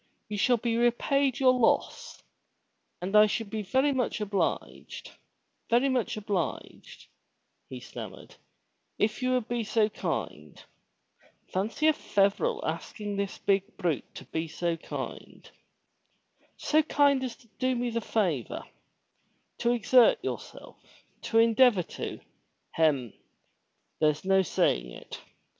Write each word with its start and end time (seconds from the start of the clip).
You 0.29 0.37
shall 0.39 0.57
be 0.57 0.77
repaid 0.77 1.37
for 1.37 1.43
your 1.43 1.53
loss, 1.59 2.23
and 3.03 3.15
I 3.15 3.27
should 3.27 3.51
be 3.51 3.61
very 3.61 3.91
much 3.93 4.19
obliged, 4.19 5.11
very 5.69 5.89
much 5.89 6.17
obliged, 6.17 7.05
he 7.69 7.79
stammered, 7.79 8.33
if 8.97 9.21
you 9.21 9.33
would 9.33 9.47
be 9.47 9.63
so 9.63 9.89
kind 9.89 10.59
(fancy 11.53 11.85
a 11.85 11.93
Feverel 11.93 12.63
asking 12.65 13.15
this 13.17 13.37
big 13.37 13.77
brute 13.77 14.15
to 14.15 14.25
be 14.25 14.47
so 14.47 14.75
kind), 14.75 15.47
so 16.57 16.81
kind 16.81 17.23
as 17.23 17.35
to 17.35 17.47
do 17.59 17.75
me 17.75 17.91
the 17.91 18.01
favor,— 18.01 18.63
to 19.59 19.71
exert 19.71 20.17
yourself— 20.23 20.77
to 21.29 21.37
endeavor 21.37 21.83
to— 21.83 22.19
hem! 22.71 23.13
(there's 23.99 24.25
no 24.25 24.41
saying 24.41 24.89
it!) 24.89 25.21